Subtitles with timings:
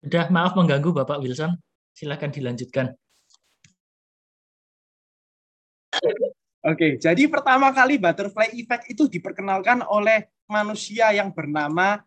[0.00, 1.56] Udah, maaf mengganggu Bapak Wilson.
[1.92, 2.96] Silahkan dilanjutkan.
[6.60, 12.04] Oke, jadi pertama kali butterfly effect itu diperkenalkan oleh manusia yang bernama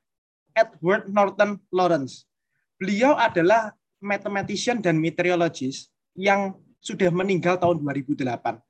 [0.54, 2.30] Edward Norton Lawrence.
[2.78, 6.54] Beliau adalah mathematician dan meteorologist yang
[6.84, 8.62] sudah meninggal tahun 2008.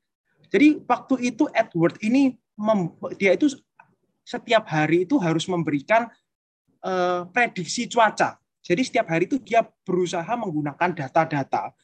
[0.54, 2.38] Jadi waktu itu Edward ini
[3.18, 3.50] dia itu
[4.24, 6.08] setiap hari itu harus memberikan
[6.86, 8.40] uh, prediksi cuaca.
[8.64, 11.76] Jadi setiap hari itu dia berusaha menggunakan data-data,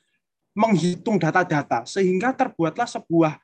[0.55, 3.35] menghitung data-data sehingga terbuatlah sebuah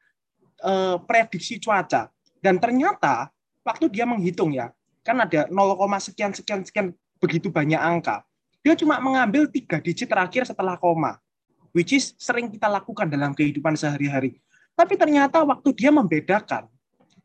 [0.63, 2.07] uh, prediksi cuaca.
[2.39, 3.29] Dan ternyata
[3.67, 4.71] waktu dia menghitung ya,
[5.03, 5.53] kan ada 0,
[5.99, 8.23] sekian sekian sekian begitu banyak angka.
[8.63, 11.19] Dia cuma mengambil tiga digit terakhir setelah koma,
[11.75, 14.39] which is sering kita lakukan dalam kehidupan sehari-hari.
[14.73, 16.71] Tapi ternyata waktu dia membedakan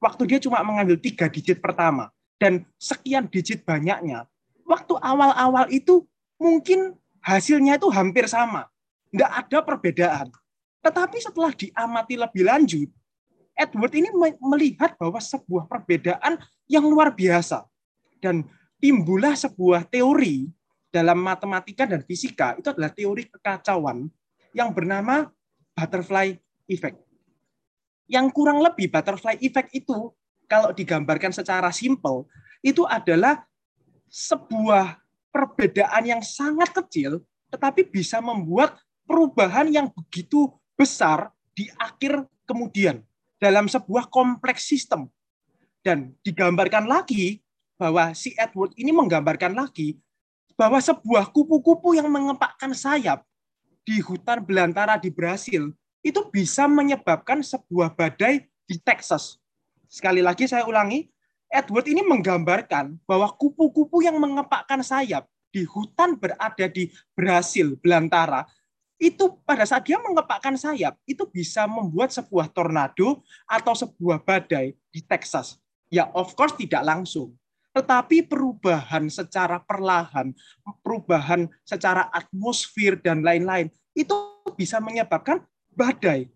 [0.01, 2.09] waktu dia cuma mengambil tiga digit pertama
[2.41, 4.25] dan sekian digit banyaknya,
[4.71, 6.07] waktu awal-awal itu
[6.39, 8.71] mungkin hasilnya itu hampir sama.
[9.11, 10.27] Nggak ada perbedaan.
[10.81, 12.89] Tetapi setelah diamati lebih lanjut,
[13.59, 16.39] Edward ini melihat bahwa sebuah perbedaan
[16.71, 17.67] yang luar biasa.
[18.23, 18.47] Dan
[18.79, 20.49] timbullah sebuah teori
[20.89, 24.09] dalam matematika dan fisika, itu adalah teori kekacauan
[24.57, 25.29] yang bernama
[25.77, 26.39] butterfly
[26.71, 26.97] effect.
[28.11, 30.11] Yang kurang lebih butterfly effect itu
[30.51, 32.27] kalau digambarkan secara simpel
[32.65, 33.45] itu adalah
[34.11, 34.99] sebuah
[35.31, 43.03] perbedaan yang sangat kecil tetapi bisa membuat perubahan yang begitu besar di akhir kemudian
[43.43, 45.11] dalam sebuah kompleks sistem.
[45.81, 47.41] Dan digambarkan lagi
[47.81, 49.97] bahwa si Edward ini menggambarkan lagi
[50.55, 53.25] bahwa sebuah kupu-kupu yang mengepakkan sayap
[53.81, 55.73] di hutan belantara di Brasil
[56.05, 59.41] itu bisa menyebabkan sebuah badai di Texas.
[59.89, 61.09] Sekali lagi saya ulangi,
[61.51, 68.47] Edward ini menggambarkan bahwa kupu-kupu yang mengepakkan sayap di hutan berada di Brasil, belantara,
[69.03, 75.01] itu pada saat dia mengepakkan sayap, itu bisa membuat sebuah tornado atau sebuah badai di
[75.03, 75.59] Texas.
[75.91, 77.35] Ya, of course tidak langsung.
[77.75, 80.31] Tetapi perubahan secara perlahan,
[80.87, 84.15] perubahan secara atmosfer dan lain-lain, itu
[84.55, 85.43] bisa menyebabkan
[85.75, 86.31] badai.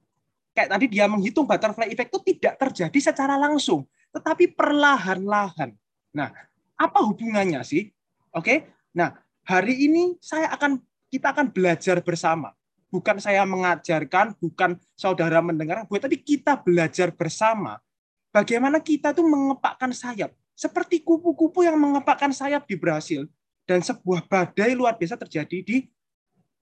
[0.55, 5.75] Kayak tadi dia menghitung butterfly effect itu tidak terjadi secara langsung, tetapi perlahan-lahan.
[6.15, 6.31] Nah,
[6.79, 7.91] apa hubungannya sih?
[8.31, 8.71] Oke.
[8.95, 10.79] Nah, hari ini saya akan
[11.11, 12.55] kita akan belajar bersama.
[12.95, 17.83] Bukan saya mengajarkan, bukan saudara mendengar, buat tapi kita belajar bersama
[18.31, 23.27] bagaimana kita tuh mengepakkan sayap seperti kupu-kupu yang mengepakkan sayap di Brasil
[23.67, 25.77] dan sebuah badai luar biasa terjadi di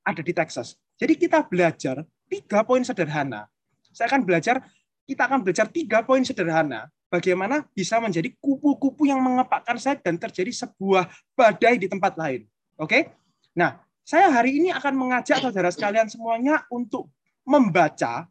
[0.01, 0.81] ada di Texas.
[0.97, 3.49] Jadi kita belajar tiga poin sederhana.
[3.93, 4.65] Saya akan belajar,
[5.07, 10.49] kita akan belajar tiga poin sederhana bagaimana bisa menjadi kupu-kupu yang mengepakkan sayap dan terjadi
[10.65, 12.49] sebuah badai di tempat lain.
[12.81, 13.13] Oke?
[13.53, 17.13] Nah, saya hari ini akan mengajak saudara sekalian semuanya untuk
[17.45, 18.25] membaca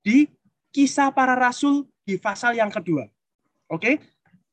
[0.00, 0.32] di
[0.72, 3.04] kisah para rasul di pasal yang kedua.
[3.68, 4.00] Oke?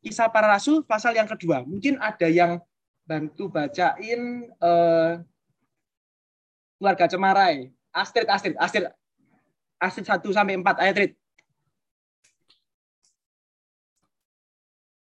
[0.04, 1.64] Kisah para rasul pasal yang kedua.
[1.64, 2.60] Mungkin ada yang
[3.08, 5.14] bantu bacain eh,
[6.78, 7.72] keluarga Cemarai.
[7.90, 8.86] Astrid, Astrid, Astrid.
[9.80, 10.96] Astrid 1 sampai 4 ayat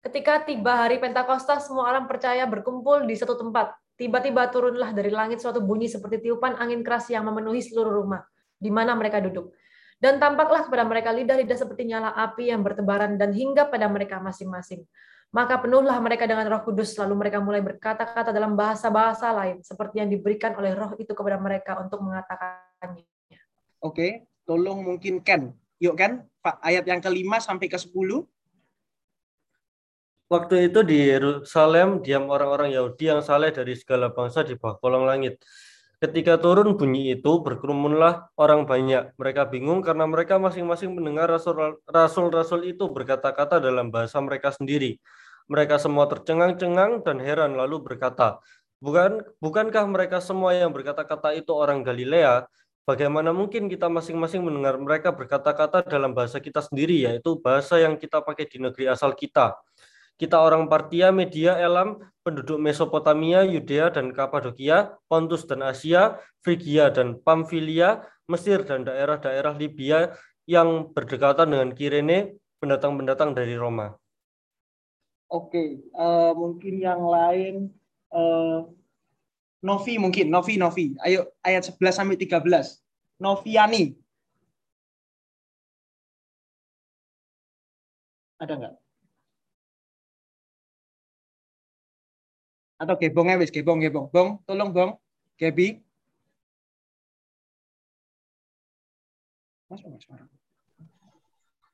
[0.04, 3.72] Ketika tiba hari Pentakosta, semua orang percaya berkumpul di satu tempat.
[3.96, 8.20] Tiba-tiba turunlah dari langit suatu bunyi seperti tiupan angin keras yang memenuhi seluruh rumah
[8.60, 9.56] di mana mereka duduk.
[9.96, 14.84] Dan tampaklah kepada mereka lidah-lidah seperti nyala api yang bertebaran dan hingga pada mereka masing-masing.
[15.32, 20.12] Maka penuhlah mereka dengan roh kudus, lalu mereka mulai berkata-kata dalam bahasa-bahasa lain, seperti yang
[20.12, 23.08] diberikan oleh roh itu kepada mereka untuk mengatakannya.
[23.80, 25.50] Oke, tolong mungkin Ken.
[25.80, 26.22] Yuk Ken,
[26.62, 28.28] ayat yang kelima sampai ke sepuluh.
[30.34, 35.06] Waktu itu di Yerusalem diam orang-orang Yahudi yang saleh dari segala bangsa di bawah kolong
[35.06, 35.38] langit.
[36.02, 39.14] Ketika turun bunyi itu, berkerumunlah orang banyak.
[39.14, 41.30] Mereka bingung karena mereka masing-masing mendengar
[41.86, 44.98] rasul-rasul itu berkata-kata dalam bahasa mereka sendiri.
[45.46, 48.42] Mereka semua tercengang-cengang dan heran lalu berkata,
[48.82, 52.50] Bukan, bukankah mereka semua yang berkata-kata itu orang Galilea?
[52.82, 58.18] Bagaimana mungkin kita masing-masing mendengar mereka berkata-kata dalam bahasa kita sendiri, yaitu bahasa yang kita
[58.18, 59.54] pakai di negeri asal kita?
[60.14, 67.18] Kita orang Partia, Media, Elam, penduduk Mesopotamia, Yudea dan Kapadokia, Pontus dan Asia, Frigia dan
[67.18, 70.14] Pamfilia, Mesir dan daerah-daerah Libya
[70.46, 73.92] yang berdekatan dengan Kirene, pendatang-pendatang dari Roma.
[75.28, 77.74] Oke, uh, mungkin yang lain
[78.14, 78.64] uh,
[79.64, 80.92] Novi mungkin, Novi, Novi.
[81.02, 82.44] Ayo ayat 11 sampai 13.
[83.18, 83.96] Noviani.
[88.38, 88.74] Ada nggak?
[92.84, 94.12] Atau gebongnya wis, gebong, gebong.
[94.12, 94.92] Bong, tolong bong.
[95.40, 95.80] Gaby?
[99.72, 100.20] Mas, mas, mas.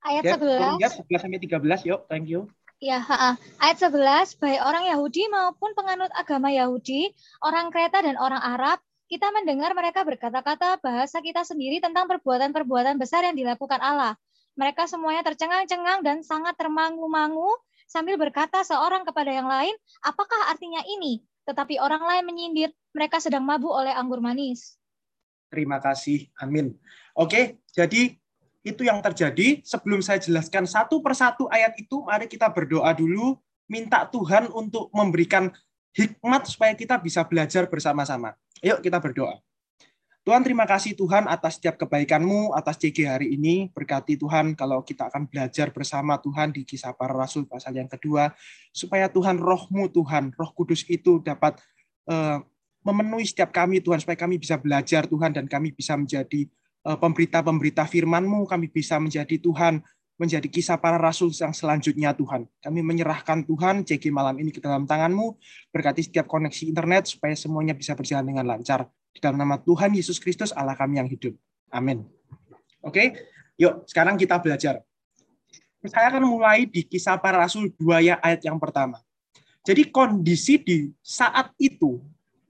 [0.00, 0.80] Ayat Ya, 11.
[0.80, 2.00] lihat 11 sampai 13 yuk.
[2.06, 2.46] Thank you.
[2.80, 3.36] Ya, ha-ha.
[3.60, 7.12] ayat 11, baik orang Yahudi maupun penganut agama Yahudi,
[7.44, 13.26] orang Kreta dan orang Arab, kita mendengar mereka berkata-kata bahasa kita sendiri tentang perbuatan-perbuatan besar
[13.28, 14.16] yang dilakukan Allah.
[14.56, 17.52] Mereka semuanya tercengang-cengang dan sangat termangu-mangu
[17.90, 19.74] sambil berkata seorang kepada yang lain,
[20.06, 21.26] apakah artinya ini?
[21.42, 24.78] Tetapi orang lain menyindir, mereka sedang mabuk oleh anggur manis.
[25.50, 26.30] Terima kasih.
[26.38, 26.78] Amin.
[27.18, 28.14] Oke, jadi
[28.62, 29.58] itu yang terjadi.
[29.66, 33.34] Sebelum saya jelaskan satu persatu ayat itu, mari kita berdoa dulu,
[33.66, 35.50] minta Tuhan untuk memberikan
[35.90, 38.38] hikmat supaya kita bisa belajar bersama-sama.
[38.62, 39.42] Yuk kita berdoa.
[40.20, 43.72] Tuhan terima kasih Tuhan atas setiap kebaikan-Mu atas CG hari ini.
[43.72, 48.28] Berkati Tuhan kalau kita akan belajar bersama Tuhan di kisah para rasul pasal yang kedua.
[48.68, 51.56] Supaya Tuhan rohmu Tuhan, roh kudus itu dapat
[52.04, 52.36] eh,
[52.84, 54.04] memenuhi setiap kami Tuhan.
[54.04, 56.44] Supaya kami bisa belajar Tuhan dan kami bisa menjadi
[56.84, 58.44] eh, pemberita-pemberita firman-Mu.
[58.44, 59.80] Kami bisa menjadi Tuhan,
[60.20, 62.44] menjadi kisah para rasul yang selanjutnya Tuhan.
[62.60, 65.40] Kami menyerahkan Tuhan CG malam ini ke dalam tangan-Mu.
[65.72, 68.84] Berkati setiap koneksi internet supaya semuanya bisa berjalan dengan lancar.
[69.16, 71.32] Di dalam nama Tuhan Yesus Kristus Allah kami yang hidup.
[71.72, 72.04] Amin.
[72.84, 73.16] Oke,
[73.56, 74.84] yuk sekarang kita belajar.
[75.88, 79.00] Saya akan mulai di kisah para rasul 2 ya ayat yang pertama.
[79.64, 81.96] Jadi kondisi di saat itu,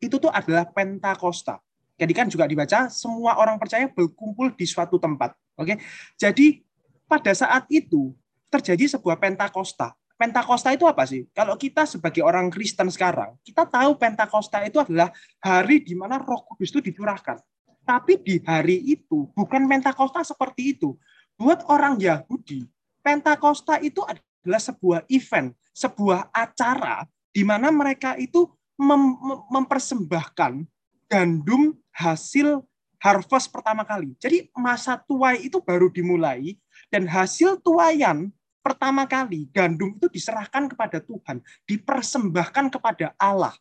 [0.02, 1.62] itu tuh adalah Pentakosta.
[1.94, 5.38] Jadi kan juga dibaca, semua orang percaya berkumpul di suatu tempat.
[5.54, 5.76] Oke,
[6.16, 6.64] Jadi
[7.10, 8.14] pada saat itu
[8.46, 9.98] terjadi sebuah Pentakosta.
[10.14, 11.26] Pentakosta itu apa sih?
[11.34, 15.10] Kalau kita sebagai orang Kristen sekarang, kita tahu Pentakosta itu adalah
[15.42, 17.42] hari di mana Roh Kudus itu dicurahkan.
[17.82, 20.94] Tapi di hari itu bukan Pentakosta seperti itu.
[21.34, 22.68] Buat orang Yahudi,
[23.02, 28.46] Pentakosta itu adalah sebuah event, sebuah acara di mana mereka itu
[28.76, 29.16] mem
[29.48, 30.68] mempersembahkan
[31.08, 32.60] gandum hasil
[33.00, 34.12] harvest pertama kali.
[34.20, 36.60] Jadi masa tuai itu baru dimulai
[36.90, 43.54] dan hasil tuayan pertama kali gandum itu diserahkan kepada Tuhan, dipersembahkan kepada Allah.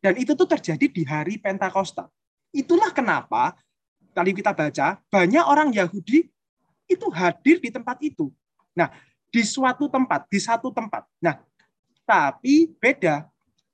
[0.00, 2.06] Dan itu tuh terjadi di hari Pentakosta.
[2.54, 3.58] Itulah kenapa
[4.14, 6.30] kali kita baca banyak orang Yahudi
[6.86, 8.30] itu hadir di tempat itu.
[8.72, 8.88] Nah,
[9.28, 11.04] di suatu tempat, di satu tempat.
[11.20, 11.42] Nah,
[12.06, 13.26] tapi beda.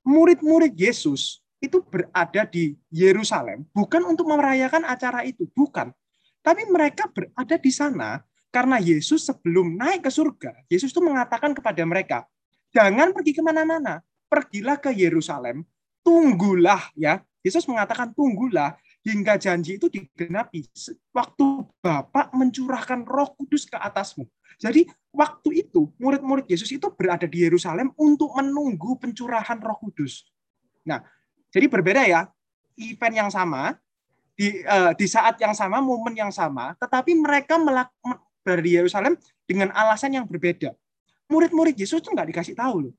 [0.02, 5.94] Murid-murid Yesus itu berada di Yerusalem bukan untuk merayakan acara itu, bukan.
[6.42, 8.18] Tapi mereka berada di sana
[8.52, 12.28] karena Yesus sebelum naik ke surga, Yesus itu mengatakan kepada mereka,
[12.68, 15.64] jangan pergi ke mana-mana, pergilah ke Yerusalem,
[16.04, 17.24] tunggulah ya.
[17.42, 20.62] Yesus mengatakan tunggulah hingga janji itu digenapi.
[21.10, 24.30] Waktu Bapak mencurahkan roh kudus ke atasmu.
[24.62, 30.22] Jadi waktu itu murid-murid Yesus itu berada di Yerusalem untuk menunggu pencurahan roh kudus.
[30.86, 31.02] Nah,
[31.50, 32.30] jadi berbeda ya,
[32.78, 33.74] event yang sama,
[34.38, 39.14] di, uh, di saat yang sama, momen yang sama, tetapi mereka melakukan berada di Yerusalem
[39.46, 40.74] dengan alasan yang berbeda.
[41.30, 42.94] Murid-murid Yesus itu nggak dikasih tahu loh.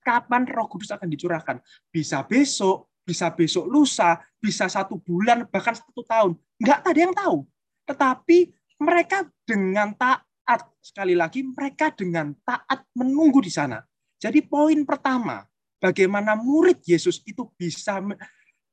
[0.00, 1.60] Kapan roh kudus akan dicurahkan.
[1.92, 6.38] Bisa besok, bisa besok lusa, bisa satu bulan, bahkan satu tahun.
[6.60, 7.38] Nggak ada yang tahu.
[7.88, 8.38] Tetapi
[8.80, 13.82] mereka dengan taat, sekali lagi, mereka dengan taat menunggu di sana.
[14.20, 15.44] Jadi poin pertama,
[15.80, 18.00] bagaimana murid Yesus itu bisa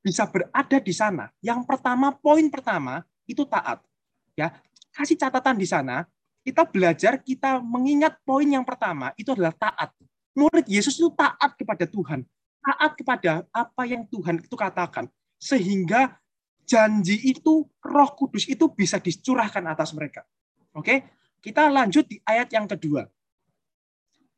[0.03, 1.27] bisa berada di sana.
[1.43, 3.83] Yang pertama, poin pertama itu taat.
[4.37, 4.53] Ya,
[4.97, 6.09] kasih catatan di sana.
[6.41, 9.93] Kita belajar, kita mengingat poin yang pertama itu adalah taat.
[10.33, 12.23] Murid Yesus itu taat kepada Tuhan,
[12.63, 16.15] taat kepada apa yang Tuhan itu katakan, sehingga
[16.63, 20.23] janji itu, Roh Kudus itu bisa dicurahkan atas mereka.
[20.71, 21.03] Oke,
[21.43, 23.05] kita lanjut di ayat yang kedua.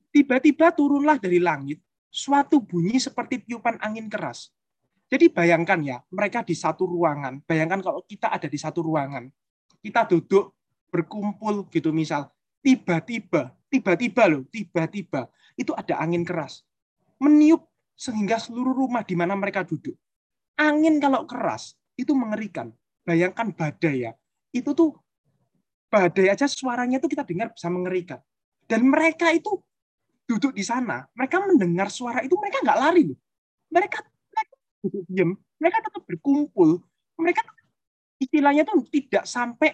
[0.10, 1.78] Tiba-tiba turunlah dari langit
[2.10, 4.50] suatu bunyi seperti tiupan angin keras.
[5.10, 7.42] Jadi bayangkan ya, mereka di satu ruangan.
[7.46, 9.30] Bayangkan kalau kita ada di satu ruangan.
[9.80, 10.56] Kita duduk
[10.92, 12.28] berkumpul gitu misal.
[12.60, 16.68] Tiba-tiba, tiba-tiba loh, tiba-tiba itu ada angin keras.
[17.20, 19.96] Meniup sehingga seluruh rumah di mana mereka duduk.
[20.60, 22.72] Angin kalau keras itu mengerikan.
[23.08, 24.12] Bayangkan badai ya.
[24.52, 24.96] Itu tuh
[25.88, 28.20] badai aja suaranya tuh kita dengar bisa mengerikan.
[28.70, 29.60] Dan mereka itu
[30.30, 33.18] duduk di sana, mereka mendengar suara itu, mereka nggak lari loh.
[33.74, 34.56] Mereka, mereka
[34.86, 36.86] duduk diam, mereka tetap berkumpul.
[37.18, 37.42] Mereka
[38.20, 39.74] istilahnya tuh tidak sampai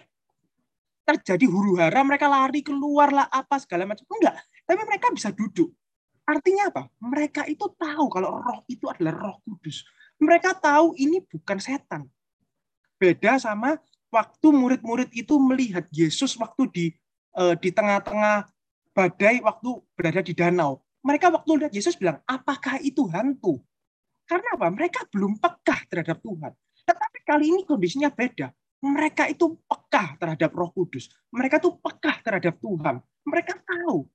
[1.06, 4.06] terjadi huru hara, mereka lari keluar lah apa segala macam.
[4.10, 5.70] Enggak, tapi mereka bisa duduk.
[6.26, 6.90] Artinya apa?
[6.98, 9.86] Mereka itu tahu kalau roh itu adalah roh kudus.
[10.18, 12.10] Mereka tahu ini bukan setan.
[12.98, 13.78] Beda sama
[14.10, 16.86] waktu murid-murid itu melihat Yesus waktu di
[17.38, 18.50] eh, di tengah-tengah
[18.90, 20.82] badai waktu berada di danau.
[21.06, 23.62] Mereka waktu lihat Yesus bilang, apakah itu hantu?
[24.26, 24.66] Karena apa?
[24.74, 26.50] Mereka belum peka terhadap Tuhan.
[26.86, 28.54] Tetapi kali ini kondisinya beda.
[28.80, 31.10] Mereka itu peka terhadap Roh Kudus.
[31.34, 33.02] Mereka itu peka terhadap Tuhan.
[33.26, 34.06] Mereka tahu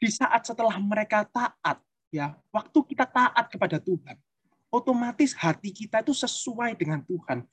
[0.00, 1.76] di saat setelah mereka taat,
[2.08, 4.16] ya, waktu kita taat kepada Tuhan,
[4.72, 7.44] otomatis hati kita itu sesuai dengan Tuhan.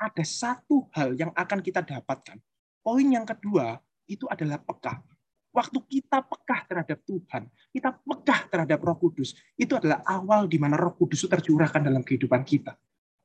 [0.00, 2.40] Ada satu hal yang akan kita dapatkan.
[2.80, 3.76] Poin yang kedua
[4.08, 5.04] itu adalah peka.
[5.52, 7.44] Waktu kita peka terhadap Tuhan,
[7.76, 12.00] kita peka terhadap Roh Kudus, itu adalah awal di mana Roh Kudus itu tercurahkan dalam
[12.00, 12.72] kehidupan kita.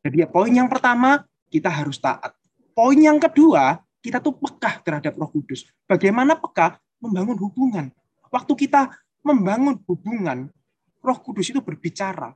[0.07, 2.31] Jadi poin yang pertama, kita harus taat.
[2.71, 5.67] Poin yang kedua, kita tuh peka terhadap Roh Kudus.
[5.83, 6.79] Bagaimana peka?
[7.03, 7.91] Membangun hubungan.
[8.31, 8.87] Waktu kita
[9.19, 10.47] membangun hubungan,
[11.03, 12.31] Roh Kudus itu berbicara.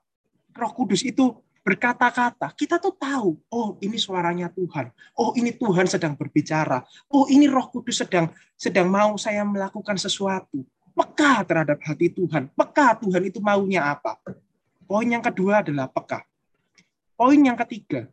[0.52, 1.32] Roh Kudus itu
[1.64, 4.92] berkata-kata, kita tuh tahu, oh ini suaranya Tuhan.
[5.16, 6.84] Oh ini Tuhan sedang berbicara.
[7.08, 8.28] Oh ini Roh Kudus sedang
[8.60, 10.68] sedang mau saya melakukan sesuatu.
[10.92, 12.52] Peka terhadap hati Tuhan.
[12.52, 14.20] Peka Tuhan itu maunya apa.
[14.84, 16.28] Poin yang kedua adalah peka.
[17.22, 18.10] Poin yang ketiga,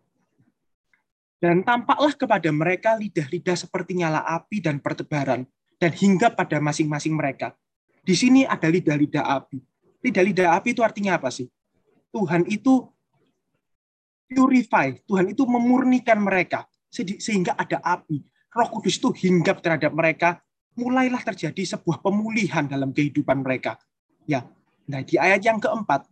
[1.41, 5.49] dan tampaklah kepada mereka lidah-lidah seperti nyala api dan pertebaran,
[5.81, 7.57] dan hingga pada masing-masing mereka.
[8.05, 9.65] Di sini ada lidah-lidah api.
[10.05, 11.49] Lidah-lidah api itu artinya apa sih?
[12.12, 12.85] Tuhan itu
[14.29, 18.21] purify, Tuhan itu memurnikan mereka sehingga ada api.
[18.53, 20.45] Roh Kudus itu hinggap terhadap mereka,
[20.77, 23.81] mulailah terjadi sebuah pemulihan dalam kehidupan mereka.
[24.29, 24.45] Ya.
[24.85, 26.05] Nah, di ayat yang keempat,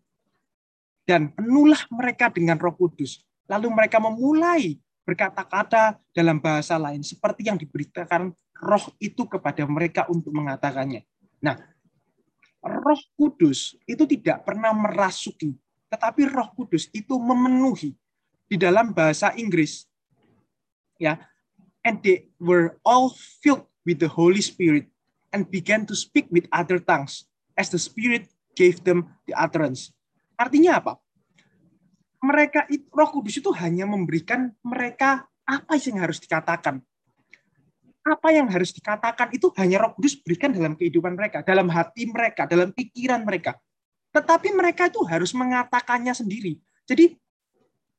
[1.07, 3.23] dan penuhlah mereka dengan Roh Kudus.
[3.47, 10.35] Lalu mereka memulai berkata-kata dalam bahasa lain seperti yang diberitakan Roh itu kepada mereka untuk
[10.35, 11.07] mengatakannya.
[11.39, 11.55] Nah,
[12.61, 15.55] Roh Kudus itu tidak pernah merasuki,
[15.87, 17.95] tetapi Roh Kudus itu memenuhi
[18.51, 19.87] di dalam bahasa Inggris
[20.99, 21.19] ya
[21.85, 24.91] and they were all filled with the Holy Spirit
[25.31, 28.27] and began to speak with other tongues as the Spirit
[28.59, 29.93] gave them the utterance.
[30.37, 30.93] Artinya apa?
[32.21, 36.81] Mereka Roh Kudus itu hanya memberikan mereka apa yang harus dikatakan.
[38.07, 42.47] Apa yang harus dikatakan itu hanya Roh Kudus berikan dalam kehidupan mereka, dalam hati mereka,
[42.47, 43.59] dalam pikiran mereka.
[44.15, 46.57] Tetapi mereka itu harus mengatakannya sendiri.
[46.87, 47.17] Jadi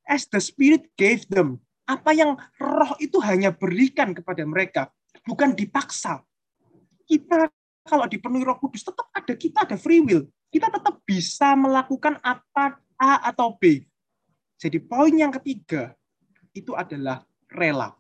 [0.08, 1.60] as the Spirit gave them.
[1.88, 4.91] Apa yang roh itu hanya berikan kepada mereka,
[5.24, 6.20] bukan dipaksa.
[7.08, 7.48] Kita
[7.88, 10.27] kalau dipenuhi roh kudus, tetap ada kita ada free will.
[10.48, 13.86] Kita tetap bisa melakukan apa A atau B.
[14.58, 15.94] Jadi poin yang ketiga
[16.56, 17.94] itu adalah rela.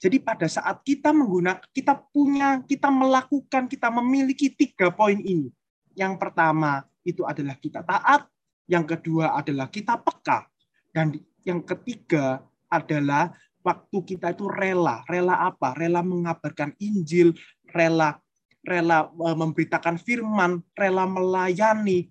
[0.00, 5.48] Jadi pada saat kita menggunakan, kita punya, kita melakukan, kita memiliki tiga poin ini.
[5.96, 8.28] Yang pertama itu adalah kita taat,
[8.68, 10.48] yang kedua adalah kita peka,
[10.92, 13.32] dan yang ketiga adalah
[13.64, 15.04] waktu kita itu rela.
[15.08, 15.76] Rela apa?
[15.76, 17.36] Rela mengabarkan Injil,
[17.72, 18.20] rela
[18.64, 22.10] rela e, memberitakan firman, rela melayani.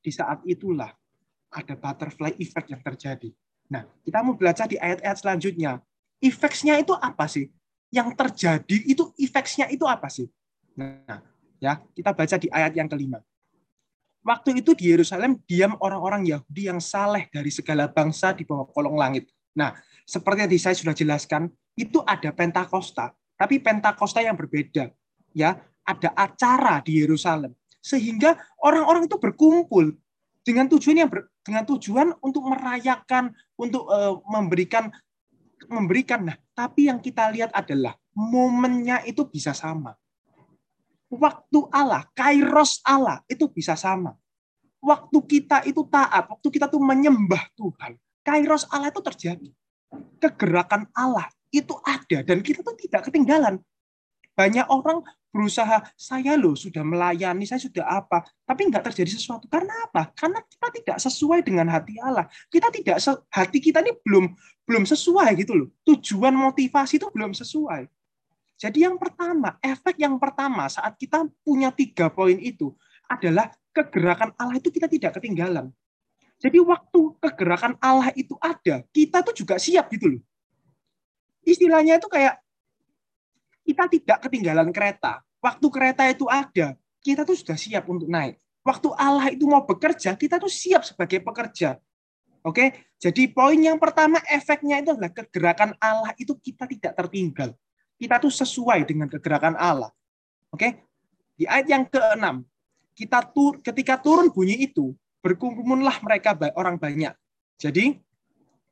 [0.00, 0.88] Di saat itulah
[1.50, 3.28] ada butterfly effect yang terjadi.
[3.70, 5.82] Nah, kita mau belajar di ayat-ayat selanjutnya.
[6.22, 7.50] Efeknya itu apa sih?
[7.90, 10.30] Yang terjadi itu efeknya itu apa sih?
[10.78, 11.22] Nah,
[11.58, 13.18] ya, kita baca di ayat yang kelima.
[14.20, 18.94] Waktu itu di Yerusalem diam orang-orang Yahudi yang saleh dari segala bangsa di bawah kolong
[19.00, 19.32] langit.
[19.56, 19.72] Nah,
[20.04, 24.92] seperti yang saya sudah jelaskan, itu ada Pentakosta, tapi Pentakosta yang berbeda.
[25.30, 29.96] Ya, ada acara di Yerusalem sehingga orang-orang itu berkumpul
[30.44, 34.92] dengan tujuan yang ber, dengan tujuan untuk merayakan, untuk uh, memberikan
[35.70, 36.28] memberikan.
[36.28, 39.96] Nah, tapi yang kita lihat adalah momennya itu bisa sama
[41.10, 44.14] waktu Allah, kairos Allah itu bisa sama.
[44.80, 49.50] Waktu kita itu taat, waktu kita tuh menyembah Tuhan, kairos Allah itu terjadi.
[50.22, 53.58] Kegerakan Allah itu ada dan kita tuh tidak ketinggalan.
[54.38, 59.46] Banyak orang berusaha, saya loh sudah melayani, saya sudah apa, tapi nggak terjadi sesuatu.
[59.46, 60.10] Karena apa?
[60.12, 62.26] Karena kita tidak sesuai dengan hati Allah.
[62.50, 62.98] Kita tidak
[63.30, 64.34] hati kita ini belum
[64.66, 65.68] belum sesuai gitu loh.
[65.86, 67.86] Tujuan motivasi itu belum sesuai.
[68.60, 72.76] Jadi yang pertama, efek yang pertama saat kita punya tiga poin itu
[73.08, 75.72] adalah kegerakan Allah itu kita tidak ketinggalan.
[76.40, 80.22] Jadi waktu kegerakan Allah itu ada, kita tuh juga siap gitu loh.
[81.44, 82.40] Istilahnya itu kayak
[83.70, 85.22] kita tidak ketinggalan kereta.
[85.38, 88.36] Waktu kereta itu ada, kita tuh sudah siap untuk naik.
[88.66, 91.78] Waktu Allah itu mau bekerja, kita tuh siap sebagai pekerja.
[92.42, 97.52] Oke, jadi poin yang pertama efeknya itu adalah kegerakan Allah itu kita tidak tertinggal
[98.00, 99.92] kita tuh sesuai dengan kegerakan Allah.
[100.48, 100.80] Oke?
[101.36, 102.40] Di ayat yang ke-6,
[102.96, 107.12] kita tur ketika turun bunyi itu, berkumpullah mereka orang banyak.
[107.60, 108.00] Jadi,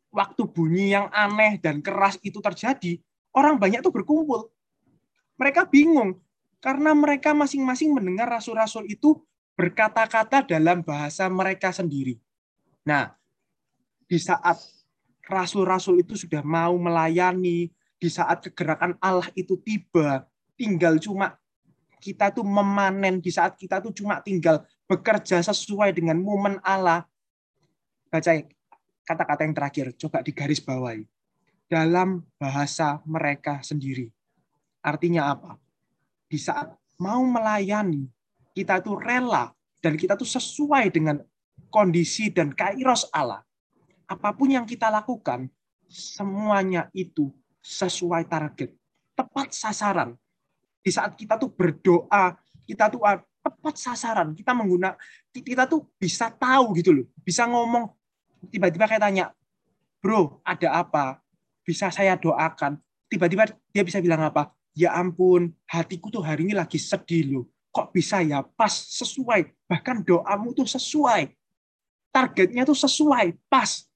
[0.09, 2.97] waktu bunyi yang aneh dan keras itu terjadi,
[3.37, 4.49] orang banyak tuh berkumpul.
[5.39, 6.19] Mereka bingung
[6.59, 9.23] karena mereka masing-masing mendengar rasul-rasul itu
[9.55, 12.19] berkata-kata dalam bahasa mereka sendiri.
[12.83, 13.15] Nah,
[14.07, 14.59] di saat
[15.27, 21.39] rasul-rasul itu sudah mau melayani, di saat kegerakan Allah itu tiba, tinggal cuma
[21.99, 27.07] kita tuh memanen, di saat kita tuh cuma tinggal bekerja sesuai dengan momen Allah.
[28.09, 28.33] Baca
[29.05, 31.05] kata-kata yang terakhir, coba digaris bawahi.
[31.69, 34.09] Dalam bahasa mereka sendiri.
[34.83, 35.59] Artinya apa?
[36.29, 38.07] Di saat mau melayani,
[38.53, 41.23] kita itu rela dan kita tuh sesuai dengan
[41.71, 43.43] kondisi dan kairos Allah.
[44.09, 45.47] Apa pun yang kita lakukan,
[45.89, 47.31] semuanya itu
[47.61, 48.73] sesuai target,
[49.13, 50.17] tepat sasaran.
[50.81, 53.05] Di saat kita tuh berdoa, kita tuh
[53.45, 54.97] tepat sasaran, kita menggunakan
[55.33, 57.93] kita tuh bisa tahu gitu loh, bisa ngomong
[58.49, 59.27] tiba-tiba kayak tanya,
[60.01, 61.21] "Bro, ada apa?"
[61.63, 62.81] Bisa saya doakan.
[63.13, 64.53] Tiba-tiba dia bisa bilang apa?
[64.79, 67.45] Ya ampun, hatiku tuh hari ini lagi sedih loh.
[67.75, 68.47] Kok bisa ya?
[68.47, 69.51] Pas sesuai.
[69.67, 71.35] Bahkan doamu tuh sesuai
[72.19, 73.87] targetnya itu sesuai, pas.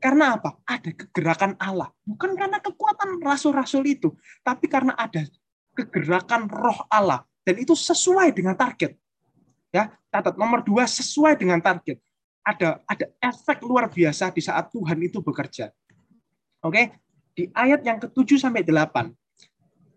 [0.00, 0.56] Karena apa?
[0.64, 1.92] Ada kegerakan Allah.
[2.04, 5.24] Bukan karena kekuatan rasul-rasul itu, tapi karena ada
[5.76, 7.24] kegerakan roh Allah.
[7.44, 8.96] Dan itu sesuai dengan target.
[9.70, 12.00] Ya, catat nomor dua sesuai dengan target.
[12.40, 15.68] Ada ada efek luar biasa di saat Tuhan itu bekerja.
[16.64, 16.96] Oke,
[17.36, 19.12] di ayat yang ketujuh sampai delapan,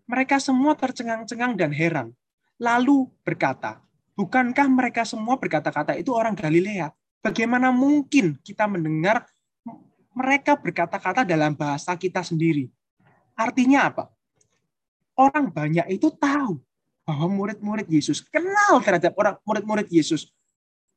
[0.04, 2.12] mereka semua tercengang-cengang dan heran.
[2.60, 3.80] Lalu berkata,
[4.14, 6.92] bukankah mereka semua berkata-kata itu orang Galilea?
[7.24, 9.24] Bagaimana mungkin kita mendengar
[10.14, 12.70] mereka berkata-kata dalam bahasa kita sendiri?
[13.34, 14.04] Artinya apa?
[15.16, 16.62] Orang banyak itu tahu
[17.04, 20.30] bahwa murid-murid Yesus kenal terhadap orang murid-murid Yesus.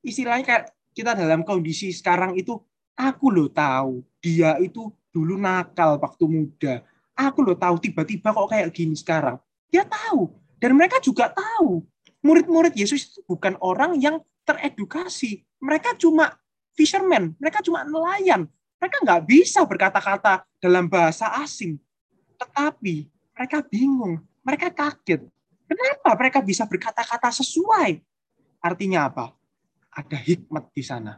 [0.01, 2.57] Istilahnya kayak kita dalam kondisi sekarang itu,
[2.97, 6.81] aku lo tahu dia itu dulu nakal waktu muda.
[7.17, 9.41] Aku lo tahu tiba-tiba kok kayak gini sekarang.
[9.73, 10.29] Dia tahu
[10.61, 11.81] dan mereka juga tahu
[12.21, 15.41] murid-murid Yesus itu bukan orang yang teredukasi.
[15.57, 16.37] Mereka cuma
[16.77, 18.45] fisherman, mereka cuma nelayan.
[18.77, 21.81] Mereka nggak bisa berkata-kata dalam bahasa asing.
[22.37, 25.25] Tetapi mereka bingung, mereka kaget.
[25.67, 27.99] Kenapa mereka bisa berkata-kata sesuai?
[28.61, 29.33] Artinya apa?
[29.91, 31.17] Ada hikmat di sana.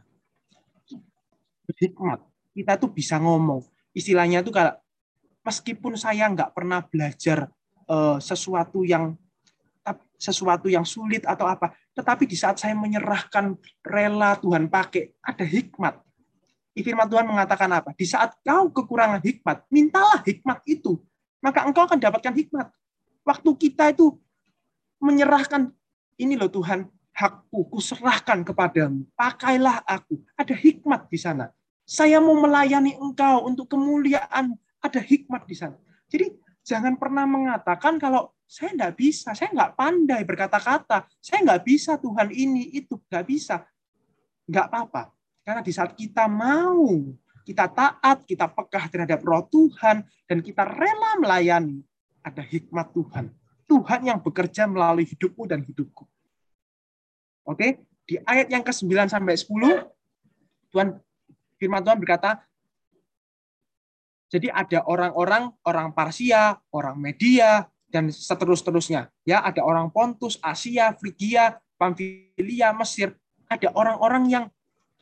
[1.70, 2.24] Hikmat.
[2.56, 3.62] Kita tuh bisa ngomong.
[3.94, 4.74] Istilahnya tuh kalau
[5.50, 7.50] meskipun saya nggak pernah belajar
[7.90, 9.18] uh, sesuatu yang
[10.20, 11.74] sesuatu yang sulit atau apa.
[11.96, 15.96] Tetapi di saat saya menyerahkan rela Tuhan pakai, ada hikmat.
[16.80, 17.92] Firman Tuhan mengatakan apa?
[17.96, 21.00] Di saat kau kekurangan hikmat, mintalah hikmat itu.
[21.44, 22.68] Maka engkau akan dapatkan hikmat.
[23.28, 24.16] Waktu kita itu
[25.00, 25.72] menyerahkan,
[26.20, 29.04] ini loh Tuhan, hakku, kuserahkan kepadamu.
[29.16, 30.24] Pakailah aku.
[30.40, 31.52] Ada hikmat di sana.
[31.84, 34.56] Saya mau melayani engkau untuk kemuliaan.
[34.80, 35.78] Ada hikmat di sana.
[36.08, 36.32] Jadi
[36.64, 42.34] jangan pernah mengatakan kalau saya nggak bisa, saya nggak pandai berkata-kata, saya nggak bisa Tuhan
[42.34, 43.62] ini itu nggak bisa,
[44.50, 45.14] nggak apa-apa.
[45.46, 47.14] Karena di saat kita mau,
[47.46, 51.86] kita taat, kita pekah terhadap Roh Tuhan, dan kita rela melayani,
[52.26, 53.30] ada hikmat Tuhan.
[53.70, 56.10] Tuhan yang bekerja melalui hidupmu dan hidupku.
[57.46, 59.46] Oke, di ayat yang ke-9 sampai 10,
[60.74, 60.98] Tuhan
[61.62, 62.42] firman Tuhan berkata,
[64.30, 69.10] jadi ada orang-orang, orang Parsia, orang Media, dan seterus-terusnya.
[69.26, 73.18] Ya, ada orang Pontus, Asia, Frigia, Pamfilia, Mesir,
[73.50, 74.46] ada orang-orang yang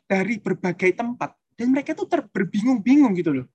[0.07, 3.47] dari berbagai tempat dan mereka itu berbingung-bingung gitu loh.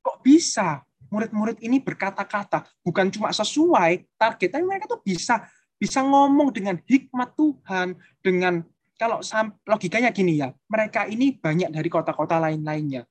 [0.00, 0.80] Kok bisa
[1.12, 5.44] murid-murid ini berkata-kata bukan cuma sesuai target, tapi mereka tuh bisa
[5.76, 8.64] bisa ngomong dengan hikmat Tuhan, dengan
[8.96, 9.18] kalau
[9.66, 13.02] logikanya gini ya, mereka ini banyak dari kota-kota lain-lainnya.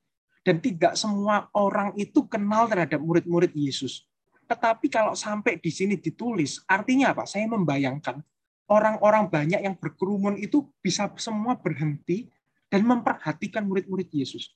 [0.42, 4.10] Dan tidak semua orang itu kenal terhadap murid-murid Yesus.
[4.50, 7.30] Tetapi kalau sampai di sini ditulis, artinya apa?
[7.30, 8.20] Saya membayangkan
[8.68, 12.28] orang-orang banyak yang berkerumun itu bisa semua berhenti
[12.72, 14.56] dan memperhatikan murid-murid Yesus.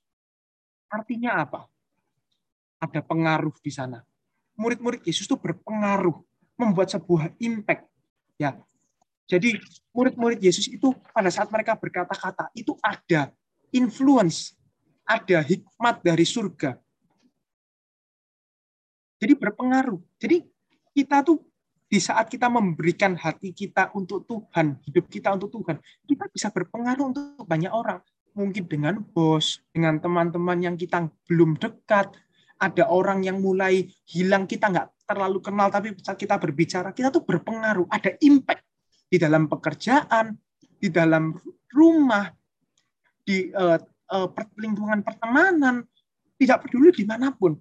[0.89, 1.69] Artinya apa?
[2.81, 4.01] Ada pengaruh di sana.
[4.55, 6.15] Murid-murid Yesus itu berpengaruh,
[6.55, 7.85] membuat sebuah impact.
[8.39, 8.59] Ya,
[9.25, 9.57] jadi
[9.89, 13.33] murid-murid Yesus itu pada saat mereka berkata-kata itu ada
[13.73, 14.53] influence,
[15.05, 16.75] ada hikmat dari surga
[19.19, 19.99] jadi berpengaruh.
[20.19, 20.43] Jadi
[20.93, 21.41] kita tuh
[21.85, 27.05] di saat kita memberikan hati kita untuk Tuhan, hidup kita untuk Tuhan, kita bisa berpengaruh
[27.13, 28.01] untuk banyak orang.
[28.35, 32.11] Mungkin dengan bos, dengan teman-teman yang kita belum dekat,
[32.59, 37.23] ada orang yang mulai hilang, kita nggak terlalu kenal, tapi saat kita berbicara, kita tuh
[37.23, 38.61] berpengaruh, ada impact
[39.07, 40.35] di dalam pekerjaan,
[40.75, 41.31] di dalam
[41.71, 42.27] rumah,
[43.23, 43.79] di uh,
[44.11, 44.27] uh,
[44.59, 45.85] lingkungan pertemanan,
[46.35, 47.55] tidak peduli di mana pun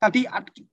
[0.00, 0.24] tadi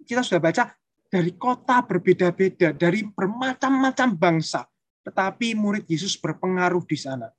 [0.08, 0.64] kita sudah baca
[1.12, 4.64] dari kota berbeda-beda, dari bermacam-macam bangsa.
[5.04, 7.32] Tetapi murid Yesus berpengaruh di sana.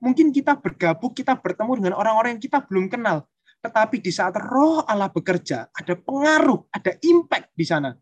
[0.00, 3.24] Mungkin kita bergabung, kita bertemu dengan orang-orang yang kita belum kenal.
[3.64, 7.96] Tetapi di saat roh Allah bekerja, ada pengaruh, ada impact di sana.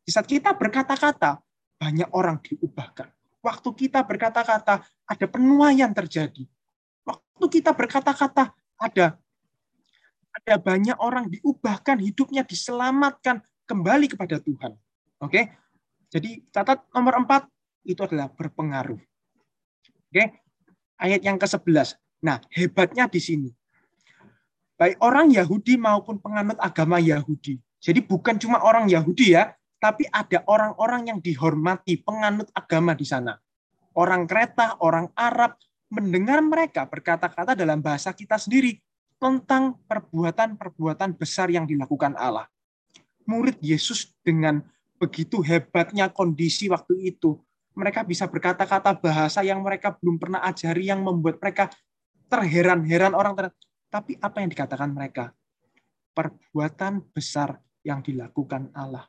[0.00, 1.40] Di saat kita berkata-kata,
[1.76, 3.08] banyak orang diubahkan.
[3.44, 6.48] Waktu kita berkata-kata, ada penuaian terjadi.
[7.42, 9.18] Waktu kita berkata-kata, ada
[10.30, 14.78] ada banyak orang diubahkan, hidupnya diselamatkan kembali kepada Tuhan.
[15.18, 15.50] Oke,
[16.06, 17.50] jadi catat nomor empat
[17.82, 18.94] itu adalah berpengaruh.
[20.06, 20.38] Oke,
[21.02, 21.98] ayat yang ke-11.
[22.22, 23.50] Nah, hebatnya di sini.
[24.78, 27.58] Baik orang Yahudi maupun penganut agama Yahudi.
[27.82, 29.50] Jadi bukan cuma orang Yahudi ya,
[29.82, 33.34] tapi ada orang-orang yang dihormati, penganut agama di sana.
[33.98, 35.58] Orang Kreta, orang Arab,
[35.92, 38.80] mendengar mereka berkata-kata dalam bahasa kita sendiri
[39.20, 42.48] tentang perbuatan-perbuatan besar yang dilakukan Allah.
[43.28, 44.64] Murid Yesus dengan
[44.96, 47.36] begitu hebatnya kondisi waktu itu,
[47.76, 51.68] mereka bisa berkata-kata bahasa yang mereka belum pernah ajari yang membuat mereka
[52.32, 53.46] terheran-heran orang ter
[53.92, 55.36] tapi apa yang dikatakan mereka?
[56.16, 59.04] Perbuatan besar yang dilakukan Allah.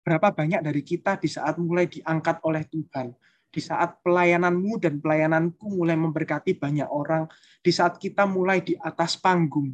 [0.00, 3.12] Berapa banyak dari kita di saat mulai diangkat oleh Tuhan,
[3.54, 7.30] di saat pelayananmu dan pelayananku mulai memberkati banyak orang,
[7.62, 9.70] di saat kita mulai di atas panggung,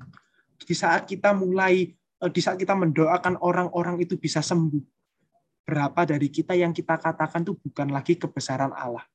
[0.61, 4.85] di saat kita mulai eh, di saat kita mendoakan orang-orang itu bisa sembuh.
[5.65, 9.09] Berapa dari kita yang kita katakan itu bukan lagi kebesaran Allah.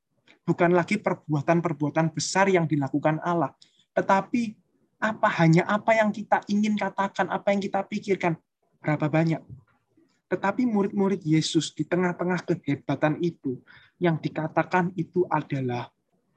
[0.46, 3.54] Bukan lagi perbuatan-perbuatan besar yang dilakukan Allah,
[3.98, 4.54] tetapi
[5.02, 8.38] apa hanya apa yang kita ingin katakan, apa yang kita pikirkan,
[8.78, 9.42] berapa banyak.
[10.36, 13.64] Tetapi murid-murid Yesus di tengah-tengah kehebatan itu,
[14.04, 15.88] yang dikatakan itu adalah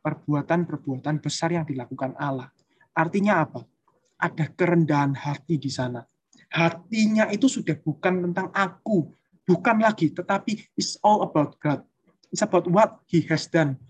[0.07, 2.47] perbuatan-perbuatan besar yang dilakukan Allah.
[2.95, 3.67] Artinya apa?
[4.23, 6.07] Ada kerendahan hati di sana.
[6.47, 9.11] Hatinya itu sudah bukan tentang aku,
[9.43, 11.83] bukan lagi, tetapi it's all about God.
[12.31, 13.83] It's about what He has done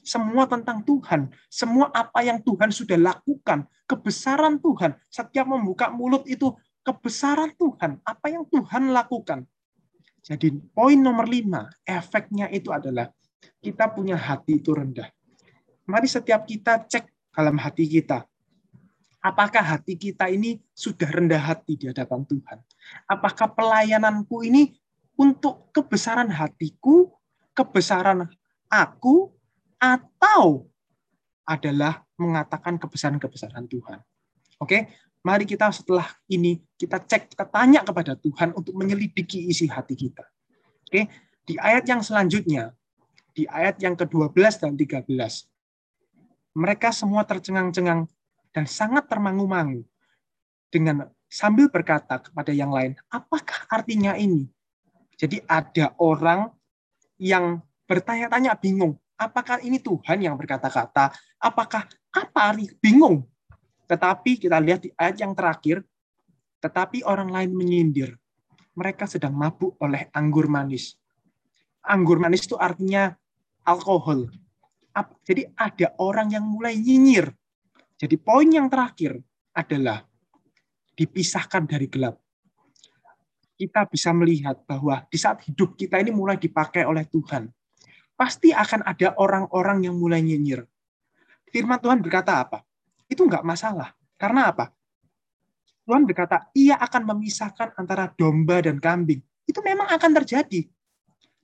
[0.00, 4.96] semua tentang Tuhan, semua apa yang Tuhan sudah lakukan, kebesaran Tuhan.
[5.12, 9.44] Setiap membuka mulut itu kebesaran Tuhan, apa yang Tuhan lakukan.
[10.20, 13.08] Jadi poin nomor lima, efeknya itu adalah
[13.60, 15.08] kita punya hati itu rendah.
[15.88, 18.24] Mari setiap kita cek dalam hati kita.
[19.20, 22.58] Apakah hati kita ini sudah rendah hati di hadapan Tuhan?
[23.04, 24.72] Apakah pelayananku ini
[25.20, 27.12] untuk kebesaran hatiku,
[27.52, 28.24] kebesaran
[28.72, 29.28] aku,
[29.80, 30.68] atau
[31.48, 33.98] adalah mengatakan kebesaran-kebesaran Tuhan.
[34.60, 39.94] Oke, mari kita setelah ini kita cek, kita tanya kepada Tuhan untuk menyelidiki isi hati
[39.96, 40.24] kita.
[40.88, 41.06] Oke,
[41.44, 42.72] di ayat yang selanjutnya,
[43.36, 45.06] di ayat yang ke-12 dan 13,
[46.56, 48.10] mereka semua tercengang-cengang
[48.50, 49.86] dan sangat termangu-mangu
[50.70, 54.50] dengan sambil berkata kepada yang lain, apakah artinya ini?
[55.14, 56.50] Jadi ada orang
[57.20, 61.12] yang bertanya-tanya bingung, apakah ini Tuhan yang berkata-kata?
[61.38, 63.28] Apakah apa bingung?
[63.90, 65.82] Tetapi kita lihat di ayat yang terakhir,
[66.62, 68.14] tetapi orang lain menyindir.
[68.78, 70.94] Mereka sedang mabuk oleh anggur manis.
[71.82, 73.10] Anggur manis itu artinya
[73.66, 74.30] alkohol.
[75.26, 77.34] Jadi ada orang yang mulai nyinyir.
[77.98, 79.18] Jadi poin yang terakhir
[79.50, 80.06] adalah
[80.94, 82.14] dipisahkan dari gelap.
[83.58, 87.50] Kita bisa melihat bahwa di saat hidup kita ini mulai dipakai oleh Tuhan
[88.20, 90.68] pasti akan ada orang-orang yang mulai nyinyir.
[91.48, 92.60] Firman Tuhan berkata apa?
[93.10, 93.90] Itu enggak masalah.
[94.14, 94.70] Karena apa?
[95.82, 99.18] Tuhan berkata, ia akan memisahkan antara domba dan kambing.
[99.42, 100.70] Itu memang akan terjadi.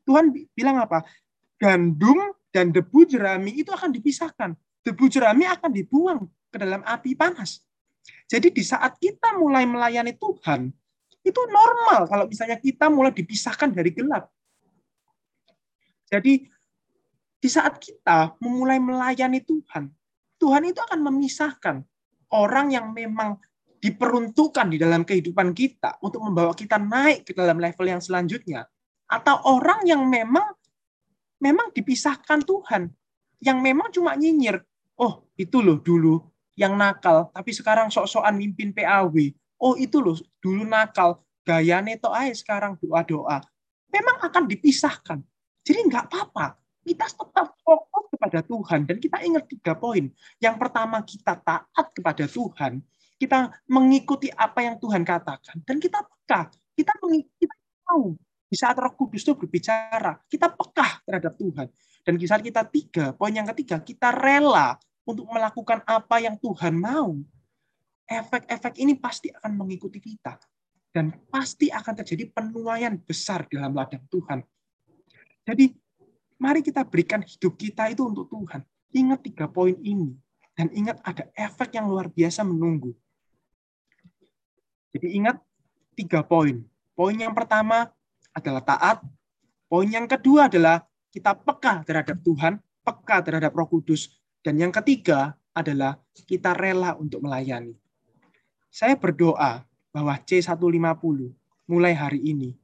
[0.07, 1.03] Tuhan bilang apa?
[1.59, 4.55] Gandum dan debu jerami itu akan dipisahkan.
[4.87, 7.67] Debu jerami akan dibuang ke dalam api panas.
[8.31, 10.71] Jadi di saat kita mulai melayani Tuhan,
[11.27, 14.31] itu normal kalau misalnya kita mulai dipisahkan dari gelap.
[16.07, 16.47] Jadi
[17.43, 19.91] di saat kita memulai melayani Tuhan,
[20.47, 21.83] Tuhan itu akan memisahkan
[22.31, 23.35] orang yang memang
[23.83, 28.63] diperuntukkan di dalam kehidupan kita untuk membawa kita naik ke dalam level yang selanjutnya.
[29.11, 30.55] Atau orang yang memang
[31.43, 32.95] memang dipisahkan Tuhan.
[33.43, 34.63] Yang memang cuma nyinyir
[35.03, 36.23] oh itu loh dulu
[36.55, 39.13] yang nakal tapi sekarang sok-sokan mimpin PAW
[39.61, 43.43] oh itu loh dulu nakal gaya neto aja sekarang doa-doa.
[43.91, 45.19] Memang akan dipisahkan.
[45.67, 46.55] Jadi nggak apa-apa
[46.87, 50.07] kita tetap fokus kepada Tuhan dan kita ingat tiga poin.
[50.39, 52.79] Yang pertama kita taat kepada Tuhan,
[53.19, 56.55] kita mengikuti apa yang Tuhan katakan dan kita peka.
[56.77, 57.49] Kita mengikuti,
[57.83, 58.15] tahu
[58.47, 61.67] di saat Roh Kudus itu berbicara, kita peka terhadap Tuhan.
[62.07, 66.79] Dan di saat kita tiga, poin yang ketiga, kita rela untuk melakukan apa yang Tuhan
[66.79, 67.19] mau.
[68.07, 70.39] Efek-efek ini pasti akan mengikuti kita.
[70.95, 74.47] Dan pasti akan terjadi penuaian besar dalam ladang Tuhan.
[75.43, 75.75] Jadi
[76.37, 78.61] Mari kita berikan hidup kita itu untuk Tuhan.
[78.93, 80.13] Ingat tiga poin ini.
[80.57, 82.97] Dan ingat ada efek yang luar biasa menunggu.
[84.97, 85.37] Jadi ingat
[85.93, 86.65] tiga poin.
[86.97, 87.93] Poin yang pertama
[88.33, 89.05] adalah taat.
[89.69, 94.17] Poin yang kedua adalah kita peka terhadap Tuhan, peka terhadap Roh Kudus.
[94.41, 97.77] Dan yang ketiga adalah kita rela untuk melayani.
[98.73, 101.33] Saya berdoa bahwa C150
[101.69, 102.57] mulai hari ini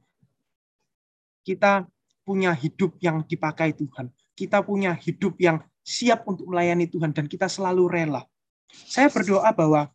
[1.43, 1.85] kita
[2.23, 4.09] punya hidup yang dipakai Tuhan.
[4.33, 8.23] Kita punya hidup yang siap untuk melayani Tuhan dan kita selalu rela.
[8.71, 9.91] Saya berdoa bahwa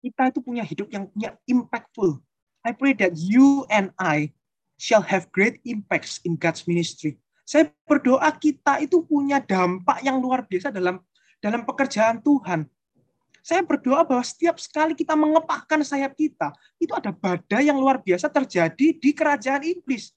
[0.00, 2.18] kita itu punya hidup yang punya impactful.
[2.66, 4.34] I pray that you and I
[4.80, 7.20] shall have great impacts in God's ministry.
[7.46, 10.98] Saya berdoa kita itu punya dampak yang luar biasa dalam
[11.38, 12.66] dalam pekerjaan Tuhan.
[13.46, 16.50] Saya berdoa bahwa setiap sekali kita mengepakkan sayap kita,
[16.82, 20.10] itu ada badai yang luar biasa terjadi di kerajaan iblis.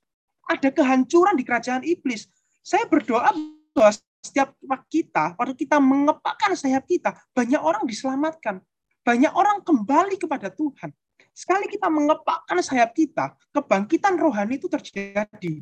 [0.50, 2.26] Ada kehancuran di kerajaan iblis.
[2.66, 3.30] Saya berdoa
[3.70, 3.92] bahwa
[4.26, 4.50] setiap
[4.90, 8.66] kita, waktu kita mengepakkan sayap kita, banyak orang diselamatkan.
[9.06, 10.90] Banyak orang kembali kepada Tuhan.
[11.30, 15.62] Sekali kita mengepakkan sayap kita, kebangkitan rohani itu terjadi.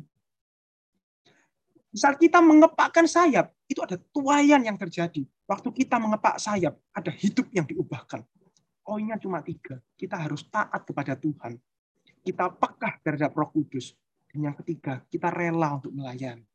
[1.98, 5.26] Saat kita mengepakkan sayap, itu ada tuayan yang terjadi.
[5.50, 8.22] Waktu kita mengepak sayap, ada hidup yang diubahkan.
[8.86, 9.82] Poinnya cuma tiga.
[9.98, 11.58] Kita harus taat kepada Tuhan.
[12.22, 13.98] Kita pekah terhadap roh kudus.
[14.30, 16.46] Dan yang ketiga, kita rela untuk melayani.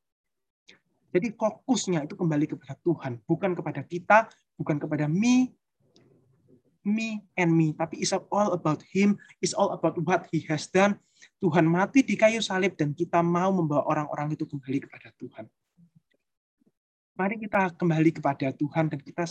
[1.14, 4.26] Jadi fokusnya itu kembali kepada Tuhan, bukan kepada kita,
[4.58, 5.54] bukan kepada me,
[6.82, 10.98] me and me, tapi it's all about Him, it's all about what He has done.
[11.40, 15.46] Tuhan mati di kayu salib dan kita mau membawa orang-orang itu kembali kepada Tuhan
[17.14, 19.26] mari kita kembali kepada Tuhan dan kita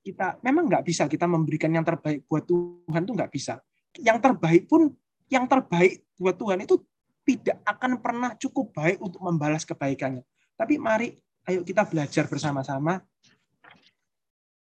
[0.00, 3.60] kita memang nggak bisa kita memberikan yang terbaik buat Tuhan itu nggak bisa.
[4.00, 4.92] Yang terbaik pun
[5.28, 6.80] yang terbaik buat Tuhan itu
[7.24, 10.24] tidak akan pernah cukup baik untuk membalas kebaikannya.
[10.56, 11.12] Tapi mari
[11.48, 13.00] ayo kita belajar bersama-sama.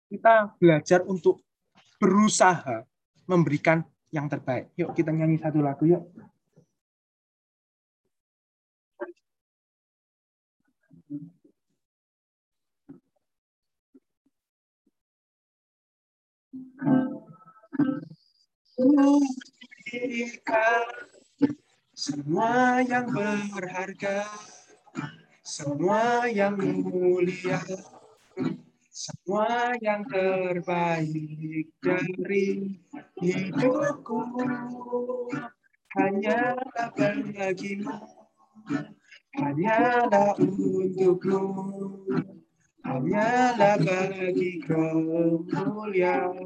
[0.08, 1.44] Kita belajar untuk
[2.00, 2.82] berusaha
[3.28, 4.72] memberikan yang terbaik.
[4.74, 6.02] Yuk kita nyanyi satu lagu yuk.
[21.98, 23.10] Semua yang
[23.50, 24.22] berharga,
[25.42, 27.58] semua yang mulia,
[28.94, 32.78] semua yang terbaik dari
[33.18, 34.22] hidupku.
[35.98, 37.96] Hanyalah bagimu,
[39.34, 41.66] hanyalah untukmu
[42.88, 46.40] hanyalah bagi kemuliaanmu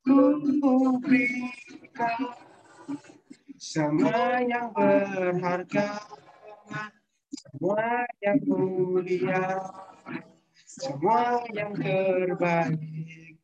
[0.00, 0.18] ku
[1.04, 2.20] berikan.
[3.60, 6.02] Semua yang berharga
[7.30, 9.60] semua yang mulia
[10.66, 12.80] semua yang terbaik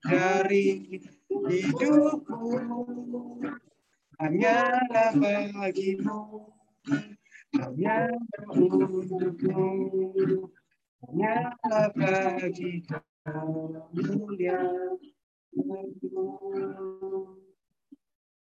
[0.02, 2.56] dari hidupku.
[4.18, 6.50] Hanyalah bagimu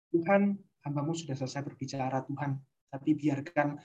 [0.09, 2.57] Tuhan, hambamu sudah selesai berbicara Tuhan,
[2.89, 3.77] tapi biarkan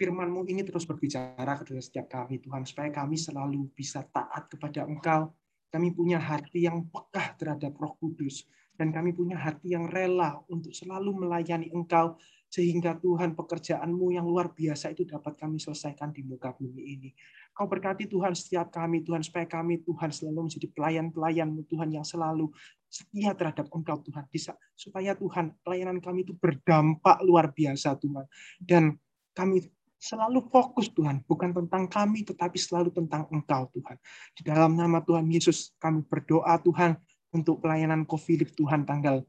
[0.00, 5.36] firmanmu ini terus berbicara kepada setiap kami Tuhan, supaya kami selalu bisa taat kepada Engkau.
[5.68, 10.72] Kami punya hati yang pekah terhadap roh kudus, dan kami punya hati yang rela untuk
[10.72, 12.16] selalu melayani Engkau,
[12.50, 17.10] sehingga Tuhan pekerjaanmu yang luar biasa itu dapat kami selesaikan di muka bumi ini.
[17.54, 22.50] Kau berkati Tuhan setiap kami, Tuhan, supaya kami, Tuhan, selalu menjadi pelayan-pelayanmu, Tuhan, yang selalu
[22.90, 24.26] setia terhadap Engkau, Tuhan.
[24.26, 28.26] Bisa, supaya Tuhan, pelayanan kami itu berdampak luar biasa, Tuhan.
[28.58, 28.98] Dan
[29.30, 29.70] kami
[30.02, 31.22] selalu fokus, Tuhan.
[31.22, 33.94] Bukan tentang kami, tetapi selalu tentang Engkau, Tuhan.
[34.34, 36.98] Di dalam nama Tuhan Yesus, kami berdoa, Tuhan,
[37.30, 39.22] untuk pelayanan COVID Tuhan tanggal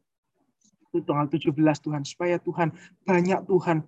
[0.99, 2.75] tanggal 17 Tuhan supaya Tuhan
[3.07, 3.87] banyak Tuhan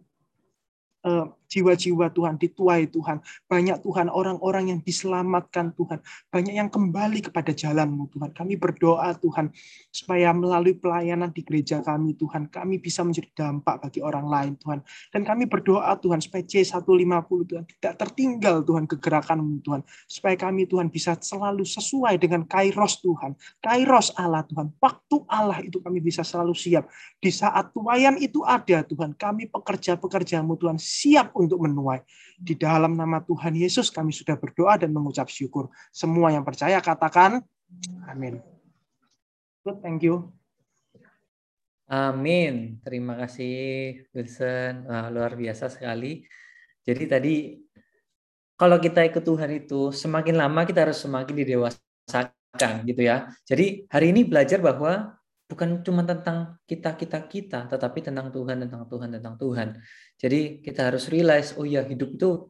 [1.03, 3.21] Eh, jiwa-jiwa Tuhan dituai Tuhan.
[3.45, 6.01] Banyak Tuhan orang-orang yang diselamatkan Tuhan.
[6.33, 8.33] Banyak yang kembali kepada jalanmu Tuhan.
[8.33, 9.53] Kami berdoa Tuhan
[9.93, 12.49] supaya melalui pelayanan di gereja kami Tuhan.
[12.49, 14.81] Kami bisa menjadi dampak bagi orang lain Tuhan.
[15.13, 19.85] Dan kami berdoa Tuhan supaya C150 Tuhan tidak tertinggal Tuhan kegerakanmu Tuhan.
[20.09, 23.37] Supaya kami Tuhan bisa selalu sesuai dengan kairos Tuhan.
[23.61, 24.73] Kairos Allah Tuhan.
[24.81, 26.89] Waktu Allah itu kami bisa selalu siap.
[27.21, 29.13] Di saat tuayan itu ada Tuhan.
[29.13, 31.99] Kami pekerja-pekerjamu Tuhan siap untuk menuai.
[32.39, 35.67] Di dalam nama Tuhan Yesus kami sudah berdoa dan mengucap syukur.
[35.91, 37.43] Semua yang percaya katakan
[38.07, 38.39] amin.
[39.63, 40.31] Good, thank you.
[41.87, 42.79] Amin.
[42.83, 44.87] Terima kasih Wilson.
[44.87, 46.23] Wah, luar biasa sekali.
[46.83, 47.35] Jadi tadi
[48.59, 53.31] kalau kita ikut Tuhan itu semakin lama kita harus semakin didewasakan gitu ya.
[53.47, 55.15] Jadi hari ini belajar bahwa
[55.53, 59.77] bukan cuma tentang kita kita kita, tetapi tentang Tuhan tentang Tuhan tentang Tuhan.
[60.17, 62.49] Jadi kita harus realize oh ya hidup itu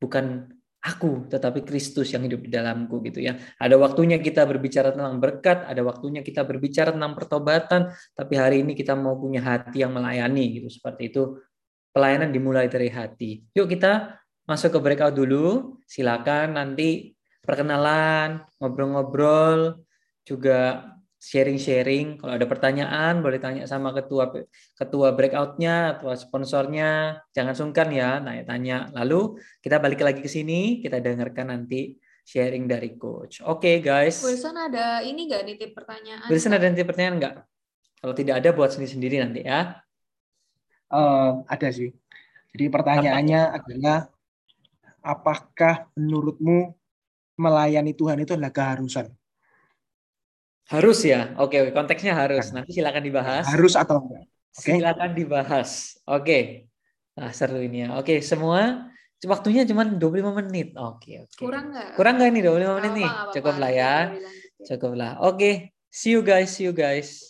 [0.00, 0.48] bukan
[0.80, 3.36] aku, tetapi Kristus yang hidup di dalamku gitu ya.
[3.60, 8.72] Ada waktunya kita berbicara tentang berkat, ada waktunya kita berbicara tentang pertobatan, tapi hari ini
[8.72, 10.72] kita mau punya hati yang melayani gitu.
[10.72, 11.36] Seperti itu
[11.92, 13.44] pelayanan dimulai dari hati.
[13.52, 14.16] Yuk kita
[14.48, 15.76] masuk ke breakout dulu.
[15.84, 17.12] Silakan nanti
[17.44, 19.84] perkenalan, ngobrol-ngobrol,
[20.24, 20.84] juga
[21.18, 22.22] sharing-sharing.
[22.22, 24.30] Kalau ada pertanyaan boleh tanya sama ketua
[24.78, 27.18] ketua breakoutnya atau sponsornya.
[27.34, 28.94] Jangan sungkan ya tanya-tanya.
[28.94, 33.42] Lalu kita balik lagi ke sini, kita dengarkan nanti sharing dari coach.
[33.42, 34.22] Oke okay, guys.
[34.22, 36.28] Wilson ada ini nggak nitip pertanyaan?
[36.30, 37.34] Wilson ada nitip pertanyaan nggak?
[37.98, 39.82] Kalau tidak ada buat sendiri-sendiri nanti ya.
[40.88, 41.90] Uh, ada sih.
[42.54, 43.56] Jadi pertanyaannya Apa?
[43.60, 43.98] adalah
[45.02, 46.72] apakah menurutmu
[47.38, 49.10] melayani Tuhan itu adalah keharusan?
[50.68, 51.32] Harus ya.
[51.40, 51.70] Oke, oke.
[51.72, 52.52] konteksnya harus.
[52.52, 53.44] Nanti silakan dibahas.
[53.48, 54.24] Harus atau enggak?
[54.52, 54.72] Oke.
[54.76, 55.70] Silakan dibahas.
[56.04, 56.68] Oke.
[57.16, 57.96] Nah, seru ini ya.
[57.96, 58.86] Oke, semua
[59.24, 60.76] waktunya cuma 25 menit.
[60.76, 61.40] Oke, oke.
[61.40, 61.96] Kurang nggak?
[61.96, 63.10] Kurang nggak nih 25 menit nih?
[63.34, 63.94] Cukup lah ya.
[64.62, 65.12] Cukup lah.
[65.24, 65.72] Oke.
[65.88, 67.27] See you guys, see you guys.